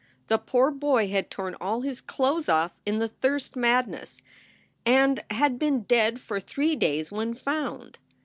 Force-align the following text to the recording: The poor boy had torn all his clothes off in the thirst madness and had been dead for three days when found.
The 0.29 0.39
poor 0.39 0.71
boy 0.71 1.09
had 1.09 1.29
torn 1.29 1.55
all 1.61 1.81
his 1.81 2.01
clothes 2.01 2.49
off 2.49 2.71
in 2.87 2.97
the 2.97 3.07
thirst 3.09 3.55
madness 3.55 4.23
and 4.83 5.23
had 5.29 5.59
been 5.59 5.81
dead 5.83 6.19
for 6.19 6.39
three 6.39 6.75
days 6.75 7.11
when 7.11 7.35
found. 7.35 7.99